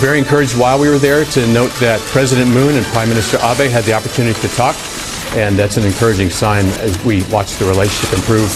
[0.00, 3.70] very encouraged while we were there to note that President Moon and Prime Minister Abe
[3.70, 4.76] had the opportunity to talk,
[5.36, 8.50] and that's an encouraging sign as we watch the relationship improve.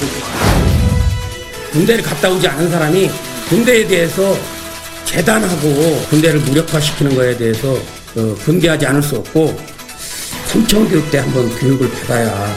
[1.72, 3.10] 군대를 갔다 오지 않은 사람이
[3.48, 4.36] 군대에 대해서
[5.04, 7.74] 재단하고 군대를 무력화시키는 거에 대해서
[8.16, 9.56] 어, 분개하지 않을 수 없고
[10.46, 12.54] 삼청교육 때 한번 교육을 받아야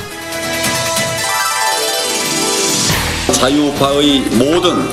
[3.33, 4.89] 자유파의 모든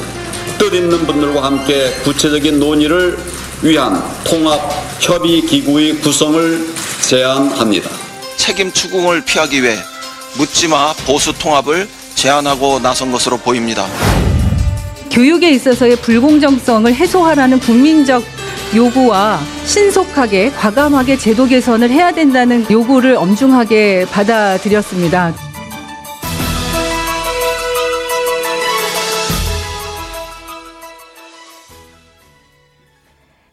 [0.59, 3.17] 뜻 있는 분들과 함께 구체적인 논의를
[3.63, 4.59] 위한 통합
[5.01, 6.67] 협의 기구의 구성을
[7.07, 7.91] 제안합니다.
[8.37, 9.77] 책임 추궁을 피하기 위해
[10.39, 13.87] 묻지마 보수 통합을 제안하고 나선 것으로 보입니다.
[15.11, 18.23] 교육에 있어서의 불공정성을 해소하라는 국민적
[18.75, 25.50] 요구와 신속하게 과감하게 제도 개선을 해야 된다는 요구를 엄중하게 받아들였습니다.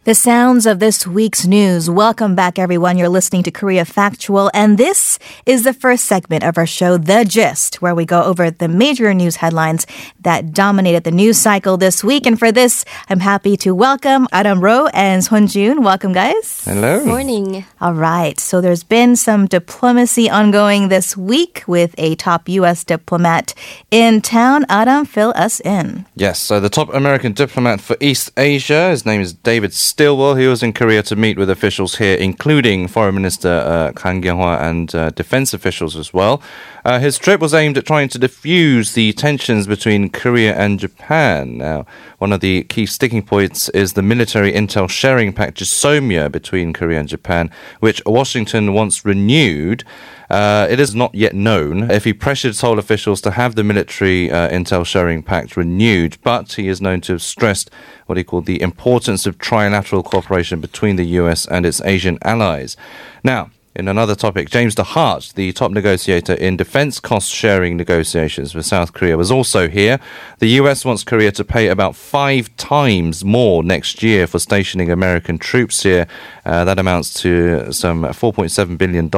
[0.08, 1.90] The sounds of this week's news.
[1.90, 2.98] Welcome back, everyone.
[2.98, 7.26] You're listening to Korea Factual, and this is the first segment of our show, The
[7.26, 9.86] Gist, where we go over the major news headlines
[10.22, 12.26] that dominated the news cycle this week.
[12.26, 15.84] And for this, I'm happy to welcome Adam Rowe and Swon Jun.
[15.84, 16.64] Welcome, guys.
[16.64, 17.04] Hello.
[17.04, 17.66] Morning.
[17.82, 18.40] All right.
[18.40, 22.86] So there's been some diplomacy ongoing this week with a top U.S.
[22.86, 23.54] diplomat
[23.92, 24.66] in town.
[24.70, 26.06] Adam, fill us in.
[26.16, 30.36] Yes, so the top American diplomat for East Asia, his name is David Stilwell.
[30.36, 34.62] He was in Korea to meet with officials here, including Foreign Minister uh, Kang Kyung-hwa
[34.62, 36.40] and uh, defense officials as well.
[36.86, 41.58] Uh, his trip was aimed at trying to diffuse the tensions between Korea and Japan.
[41.58, 41.88] Now,
[42.20, 47.00] one of the key sticking points is the military intel sharing pact, GSOMIA, between Korea
[47.00, 49.84] and Japan, which Washington wants renewed.
[50.30, 54.30] Uh, it is not yet known if he pressured Seoul officials to have the military
[54.30, 57.72] uh, intel sharing pact renewed, but he is known to have stressed
[58.08, 62.78] what he called the importance of trilateral cooperation between the US and its Asian allies.
[63.24, 68.66] Now, in another topic, James DeHart, the top negotiator in defense cost sharing negotiations with
[68.66, 70.00] South Korea, was also here.
[70.40, 75.38] The US wants Korea to pay about five times more next year for stationing American
[75.38, 76.08] troops here.
[76.44, 79.12] Uh, that amounts to some $4.7 billion.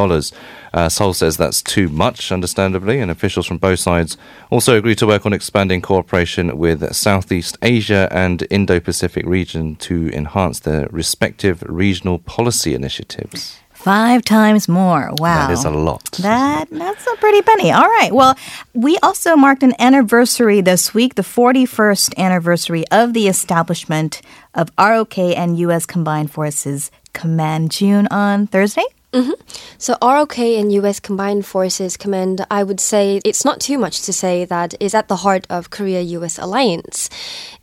[0.74, 4.18] Uh, Seoul says that's too much, understandably, and officials from both sides
[4.50, 10.10] also agree to work on expanding cooperation with Southeast Asia and Indo Pacific region to
[10.12, 13.60] enhance their respective regional policy initiatives.
[13.84, 15.10] Five times more.
[15.20, 15.48] Wow.
[15.48, 16.04] That is a lot.
[16.22, 17.72] That that's a pretty penny.
[17.72, 18.12] All right.
[18.12, 18.36] Well,
[18.74, 24.22] we also marked an anniversary this week, the 41st anniversary of the establishment
[24.54, 28.86] of ROK and US Combined Forces Command June on Thursday.
[29.14, 29.32] hmm
[29.78, 31.00] So ROK and U.S.
[31.00, 35.08] Combined Forces Command, I would say it's not too much to say that is at
[35.08, 36.38] the heart of Korea-U.S.
[36.38, 37.10] alliance.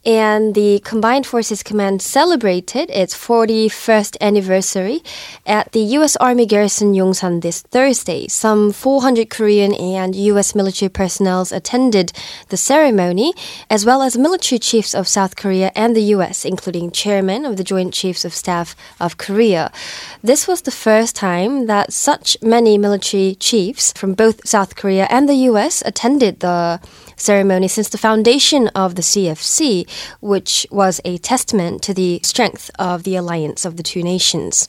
[0.07, 5.03] And the Combined Forces Command celebrated its 41st anniversary
[5.45, 6.15] at the U.S.
[6.17, 8.29] Army Garrison Yongsan this Thursday.
[8.29, 10.55] Some 400 Korean and U.S.
[10.55, 12.13] military personnel attended
[12.51, 13.35] the ceremony,
[13.69, 17.65] as well as military chiefs of South Korea and the U.S., including chairman of the
[17.65, 19.73] Joint Chiefs of Staff of Korea.
[20.23, 25.29] This was the first time that such many military chiefs from both South Korea and
[25.29, 26.81] the US attended the
[27.17, 29.89] ceremony since the foundation of the CFC,
[30.21, 34.69] which was a testament to the strength of the alliance of the two nations.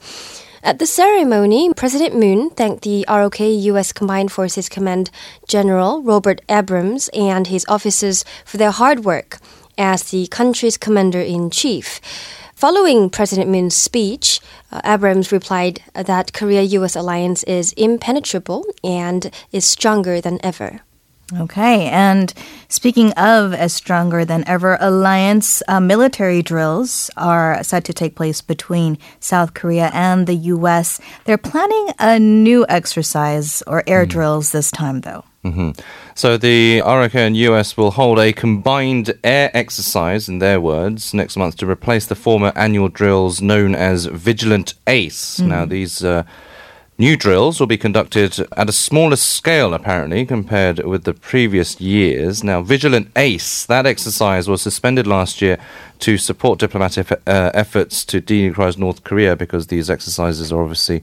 [0.63, 3.93] At the ceremony, President Moon thanked the ROK U.S.
[3.93, 5.11] Combined Forces Command
[5.47, 9.37] General Robert Abrams and his officers for their hard work
[9.77, 12.01] as the country's commander in chief.
[12.55, 14.39] Following President Moon's speech,
[14.71, 20.81] uh, Abrams replied that Korea US alliance is impenetrable and is stronger than ever.
[21.35, 22.33] Okay, and
[22.69, 28.41] speaking of a stronger than ever alliance, uh, military drills are set to take place
[28.41, 31.01] between South Korea and the U.S.
[31.25, 35.25] They're planning a new exercise or air drills this time, though.
[35.43, 35.71] hmm
[36.15, 41.35] So the ROK and US will hold a combined air exercise, in their words, next
[41.35, 45.39] month to replace the former annual drills known as Vigilant Ace.
[45.39, 46.23] Now, these uh,
[46.97, 52.43] new drills will be conducted at a smaller scale, apparently, compared with the previous years.
[52.43, 55.57] Now, Vigilant Ace, that exercise was suspended last year
[55.99, 61.01] to support diplomatic uh, efforts to denuclearize North Korea because these exercises are obviously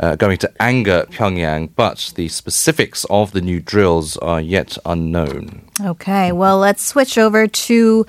[0.00, 5.62] uh, going to anger Pyongyang, but the specifics of the new drills are yet unknown.
[5.80, 8.06] Okay, well, let's switch over to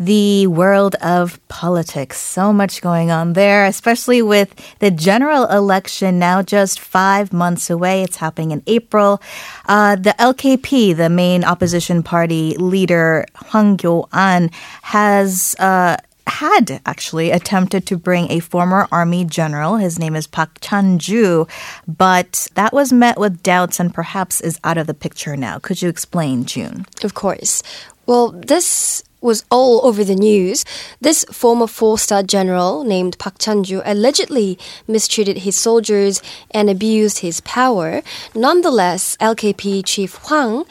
[0.00, 2.18] the world of politics.
[2.18, 8.02] So much going on there, especially with the general election now just five months away.
[8.02, 9.20] It's happening in April.
[9.66, 14.50] Uh, the LKP, the main opposition party leader, Hwang Kyo-an,
[14.82, 19.76] has uh, had actually attempted to bring a former army general.
[19.76, 21.46] His name is Park Chan-ju,
[21.86, 25.58] but that was met with doubts and perhaps is out of the picture now.
[25.58, 26.86] Could you explain, June?
[27.02, 27.62] Of course.
[28.06, 30.64] Well, this was all over the news.
[31.00, 38.02] This former four-star general named Park Chan-ju allegedly mistreated his soldiers and abused his power.
[38.34, 40.64] Nonetheless, LKP chief Hwang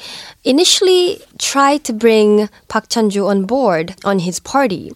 [0.43, 4.91] initially tried to bring Park Chan-ju on board on his party.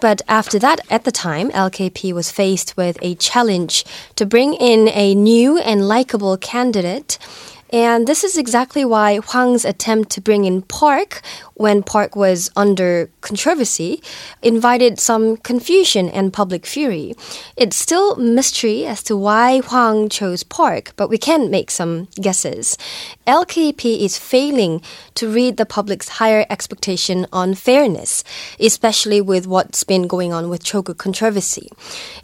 [0.00, 3.84] But after that, at the time, LKP was faced with a challenge
[4.16, 7.18] to bring in a new and likable candidate.
[7.72, 11.22] And this is exactly why Hwang's attempt to bring in Park,
[11.54, 14.02] when Park was under controversy,
[14.42, 17.14] invited some confusion and public fury.
[17.56, 22.76] It's still mystery as to why Hwang chose Park, but we can make some guesses.
[23.26, 24.82] LKP is failing
[25.14, 28.24] to read the public's higher expectation on fairness,
[28.58, 31.70] especially with what's been going on with Cho Kuk controversy.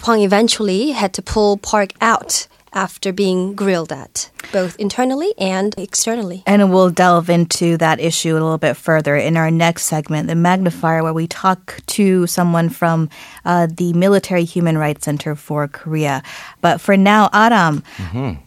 [0.03, 6.43] Hwang eventually had to pull Park out after being grilled at, both internally and externally.
[6.46, 10.34] And we'll delve into that issue a little bit further in our next segment, the
[10.34, 13.08] magnifier, where we talk to someone from
[13.46, 16.23] uh, the Military Human Rights Center for Korea.
[16.61, 17.82] But for now, Adam,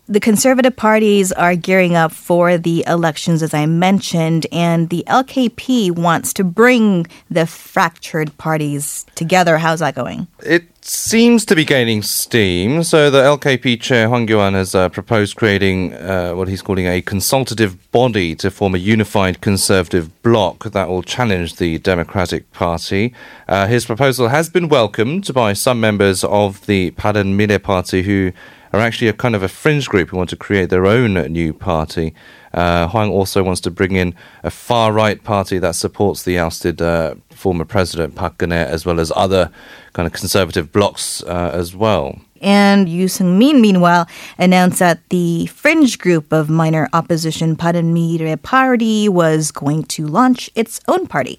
[0.07, 5.91] the conservative parties are gearing up for the elections, as I mentioned, and the LKP
[5.97, 9.57] wants to bring the fractured parties together.
[9.57, 10.27] How's that going?
[10.45, 12.83] It seems to be gaining steam.
[12.83, 17.01] So the LKP chair Hwang Kyo-an has uh, proposed creating uh, what he's calling a
[17.01, 23.13] consultative body to form a unified conservative bloc that will challenge the Democratic Party.
[23.47, 28.31] Uh, his proposal has been welcomed by some members of the Bareunmirae Party who
[28.73, 31.53] are actually a kind of a fringe group who want to create their own new
[31.53, 32.13] party.
[32.53, 36.81] Uh, Hwang also wants to bring in a far right party that supports the ousted
[36.81, 39.51] uh, former president Park Geun-hye, as well as other
[39.93, 42.19] kind of conservative blocs uh, as well.
[42.41, 44.07] And Yoo Seung-min, meanwhile,
[44.37, 50.79] announced that the fringe group of minor opposition Bareunmirae Party was going to launch its
[50.87, 51.37] own party.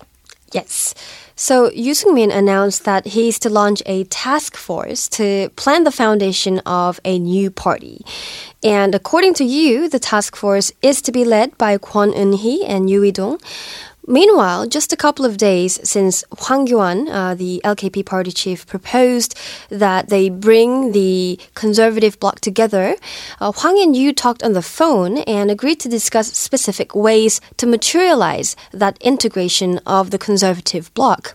[0.52, 0.94] Yes.
[1.40, 6.58] So Yoo Seung-min announced that he's to launch a task force to plan the foundation
[6.66, 8.04] of a new party.
[8.62, 12.90] And according to Yoo, the task force is to be led by Kwon Eun-hee and
[12.90, 13.40] Yoo Wi-dong.
[14.06, 19.38] Meanwhile, just a couple of days since Hwang Kyo-an, uh, the LKP party chief, proposed
[19.68, 22.96] that they bring the conservative bloc together,
[23.40, 27.66] uh, Hwang and Yu talked on the phone and agreed to discuss specific ways to
[27.66, 31.34] materialize that integration of the conservative bloc.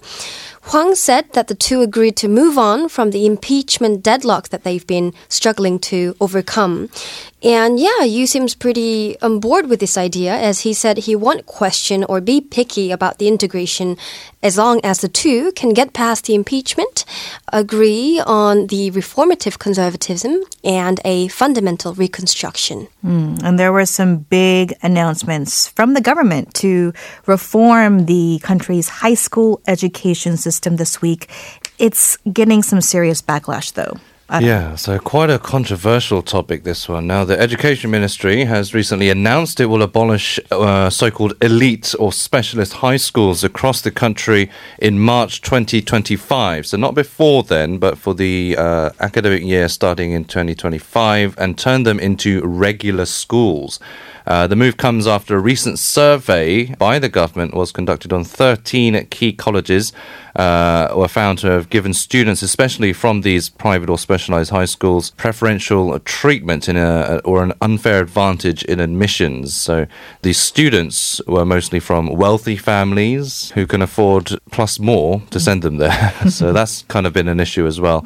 [0.68, 4.88] Hwang said that the two agreed to move on from the impeachment deadlock that they've
[4.88, 6.90] been struggling to overcome.
[7.44, 11.46] And yeah, Yu seems pretty on board with this idea as he said he won't
[11.46, 13.98] question or be picky about the integration
[14.42, 17.06] as long as the two can get past the impeachment,
[17.54, 22.88] agree on the reformative conservatism, and a fundamental reconstruction.
[23.02, 26.94] Hmm, and there were some big announcements from the government to
[27.28, 31.30] reform the country's high school education system this week.
[31.78, 33.98] It's getting some serious backlash, though.
[34.42, 37.06] Yeah, so quite a controversial topic, this one.
[37.06, 42.12] Now, the Education Ministry has recently announced it will abolish uh, so called elite or
[42.12, 44.50] specialist high schools across the country
[44.80, 46.66] in March 2025.
[46.66, 51.84] So, not before then, but for the uh, academic year starting in 2025 and turn
[51.84, 53.80] them into regular schools.
[54.26, 59.06] Uh, the move comes after a recent survey by the government was conducted on 13
[59.08, 59.94] key colleges
[60.36, 65.12] uh, were found to have given students, especially from these private or specialized high schools,
[65.12, 69.56] preferential treatment in a, or an unfair advantage in admissions.
[69.56, 69.86] So
[70.24, 75.78] these students were mostly from wealthy families who can afford plus more to send them
[75.78, 76.14] there.
[76.30, 78.06] so that's kind of been an issue as well.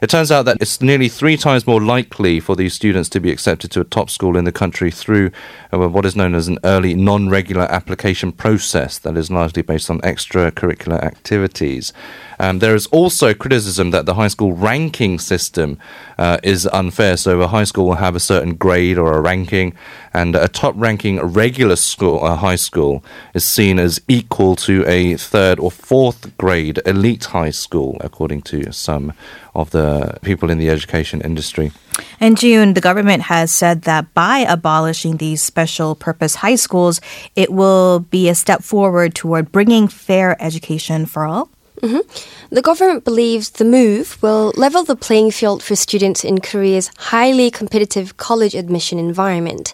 [0.00, 3.30] It turns out that it's nearly three times more likely for these students to be
[3.30, 5.30] accepted to a top school in the country through
[5.72, 9.90] uh, what is known as an early non regular application process that is largely based
[9.90, 11.92] on extracurricular activities.
[12.38, 15.78] Um, there is also criticism that the high school ranking system
[16.16, 17.18] uh, is unfair.
[17.18, 19.74] So a high school will have a certain grade or a ranking,
[20.14, 23.04] and a top ranking regular school, uh, high school,
[23.34, 28.72] is seen as equal to a third or fourth grade elite high school, according to
[28.72, 29.12] some
[29.54, 31.72] of the Uh, people in the education industry.
[32.20, 37.00] In June, the government has said that by abolishing these special purpose high schools,
[37.34, 41.50] it will be a step forward toward bringing fair education for all.
[41.82, 42.54] Mm-hmm.
[42.54, 47.50] The government believes the move will level the playing field for students in Korea's highly
[47.50, 49.72] competitive college admission environment.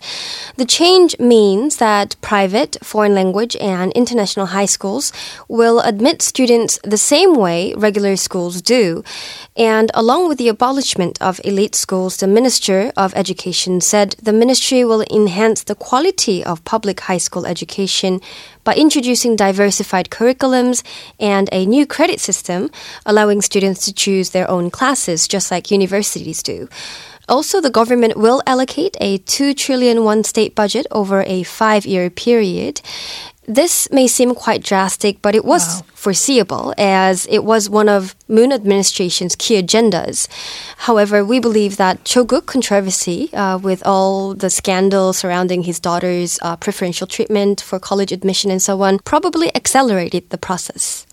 [0.56, 5.12] The change means that private, foreign language, and international high schools
[5.48, 9.02] will admit students the same way regular schools do.
[9.56, 14.84] And along with the abolishment of elite schools, the Minister of Education said the ministry
[14.84, 18.20] will enhance the quality of public high school education
[18.66, 20.82] by introducing diversified curriculums
[21.20, 22.68] and a new credit system,
[23.06, 26.68] allowing students to choose their own classes, just like universities do.
[27.28, 32.08] Also, the government will allocate a 2 trillion won state budget over a five year
[32.08, 32.80] period.
[33.48, 38.52] This may seem quite drastic, but it was foreseeable as it was one of Moon
[38.52, 40.26] administration's key agendas.
[40.78, 46.40] However, we believe that Cho Kuk controversy, uh, with all the scandal surrounding his daughter's
[46.42, 51.06] uh, preferential treatment for college admission and so on, probably accelerated the process.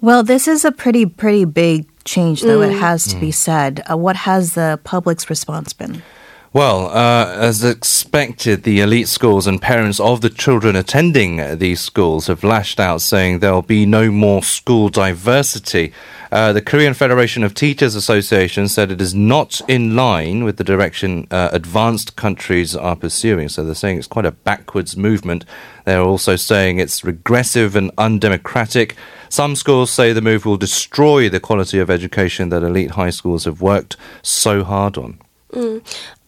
[0.00, 3.82] Well, this is a pretty, pretty big change, though, it has to be said.
[3.90, 6.02] Uh, what has the public's response been?
[6.50, 12.26] Well, uh, as expected, the elite schools and parents of the children attending these schools
[12.28, 15.92] have lashed out, saying there'll be no more school diversity.
[16.32, 20.64] Uh, the Korean Federation of Teachers Association said it is not in line with the
[20.64, 23.50] direction uh, advanced countries are pursuing.
[23.50, 25.44] So they're saying it's quite a backwards movement.
[25.84, 28.96] They're also saying it's regressive and undemocratic.
[29.28, 33.44] Some schools say the move will destroy the quality of education that elite high schools
[33.44, 35.20] have worked so hard on.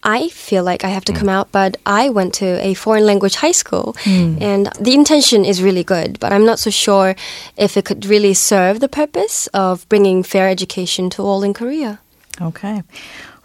[0.02, 1.16] I feel like I have to mm.
[1.16, 4.40] come out, but I went to a foreign language high school, mm.
[4.40, 7.14] and the intention is really good, but I'm not so sure
[7.56, 12.00] if it could really serve the purpose of bringing fair education to all in Korea.
[12.40, 12.82] Okay.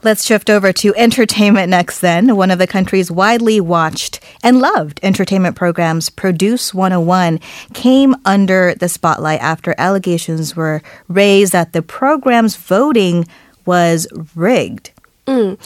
[0.04, 2.36] Let's shift over to entertainment next, then.
[2.36, 7.40] One of the country's widely watched and loved entertainment programs, Produce 101,
[7.74, 13.26] came under the spotlight after allegations were raised that the program's voting
[13.66, 14.92] was rigged.
[15.26, 15.58] Mm.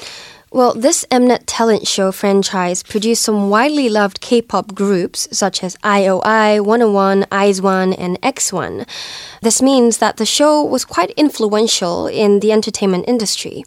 [0.51, 6.65] Well, this Mnet talent show franchise produced some widely loved K-pop groups such as IOI,
[6.65, 8.87] 101, IZ*ONE, and X1.
[9.43, 13.63] This means that the show was quite influential in the entertainment industry.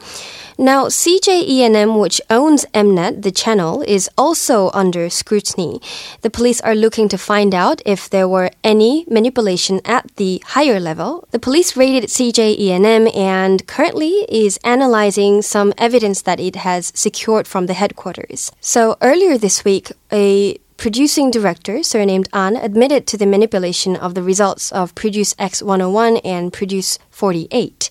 [0.59, 5.81] Now, CJENM, which owns Mnet, the channel, is also under scrutiny.
[6.21, 10.79] The police are looking to find out if there were any manipulation at the higher
[10.79, 11.27] level.
[11.31, 17.67] The police raided CJENM and currently is analyzing some evidence that it has secured from
[17.67, 18.53] the headquarters.
[18.61, 24.23] So earlier this week, a producing director surnamed An admitted to the manipulation of the
[24.23, 27.89] results of Produce X101 and Produce 48.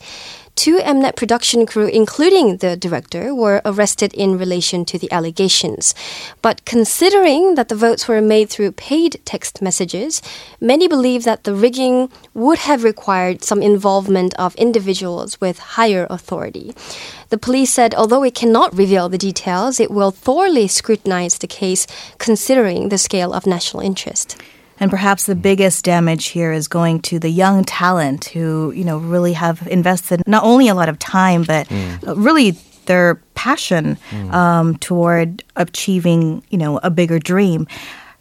[0.55, 5.96] Two Mnet production crew, including the director, were arrested in relation to the allegations.
[6.41, 10.22] But considering that the votes were made through paid text messages,
[10.60, 16.75] many believe that the rigging would have required some involvement of individuals with higher authority.
[17.29, 21.88] The police said although it cannot reveal the details, it will thoroughly scrutinize the case
[22.17, 24.38] considering the scale of national interest.
[24.81, 28.97] And perhaps the biggest damage here is going to the young talent who, you know,
[28.97, 32.57] really have invested not only a lot of time, but uh, really
[32.88, 33.97] their passion
[34.31, 37.67] um, toward achieving, you know, a bigger dream.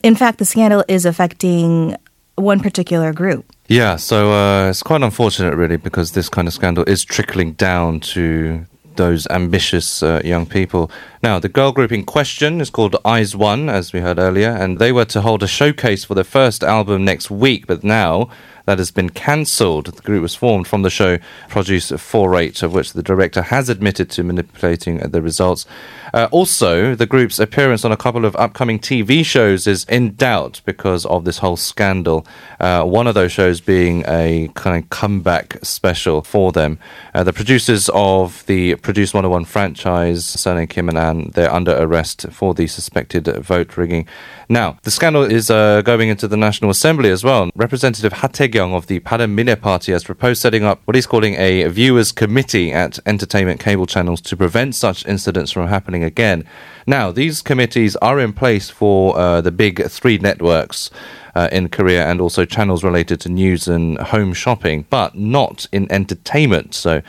[0.02, 1.96] In fact, the scandal is affecting
[2.36, 3.44] one particular group.
[3.68, 8.00] Yeah, so uh, it's quite unfortunate, really, because this kind of scandal is trickling down
[8.00, 8.66] to
[9.00, 10.90] those ambitious uh, young people.
[11.22, 14.92] Now, the girl group in question is called IZ*ONE, as we heard earlier, and they
[14.92, 18.28] were to hold a showcase for their first album next week, but now
[18.70, 19.86] that has been cancelled.
[19.86, 24.08] The group was formed from the show Produce 48, of which the director has admitted
[24.10, 25.66] to manipulating the results.
[26.14, 30.60] Uh, also, the group's appearance on a couple of upcoming TV shows is in doubt
[30.64, 32.24] because of this whole scandal.
[32.60, 36.78] Uh, one of those shows being a kind of comeback special for them.
[37.12, 42.26] Uh, the producers of the Produce 101 franchise, Sunny Kim and Ann, they're under arrest
[42.30, 44.06] for the suspected vote rigging.
[44.48, 47.50] Now, the scandal is uh, going into the National Assembly as well.
[47.54, 48.28] Representative Ha
[48.60, 52.98] Of the Bareunmirae Party has proposed setting up what he's calling a viewers committee at
[53.06, 56.44] entertainment cable channels to prevent such incidents from happening again.
[56.86, 60.90] Now, these committees are in place for uh, the big three networks.
[61.32, 65.86] Uh, in Korea and also channels related to news and home shopping, but not in
[65.92, 66.74] entertainment.
[66.74, 67.02] So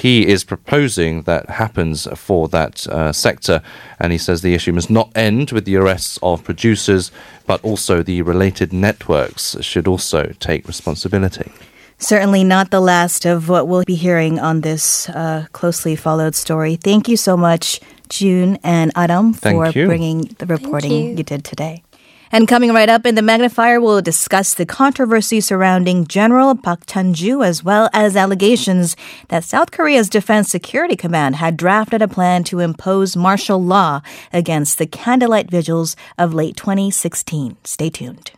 [0.00, 3.60] he is proposing that happens for that uh, sector.
[3.98, 7.10] And he says the issue must not end with the arrests of producers,
[7.46, 11.50] but also the related networks should also take responsibility.
[11.98, 16.76] Certainly not the last of what we'll be hearing on this uh, closely followed story.
[16.76, 19.86] Thank you so much, June and Adam, Thank for you.
[19.86, 21.16] bringing the reporting you.
[21.16, 21.82] you did today.
[22.30, 27.42] And coming right up in the magnifier, we'll discuss the controversy surrounding General Park Chan-ju
[27.42, 28.96] as well as allegations
[29.28, 34.78] that South Korea's Defense Security Command had drafted a plan to impose martial law against
[34.78, 37.56] the candlelight vigils of late 2016.
[37.64, 38.37] Stay tuned.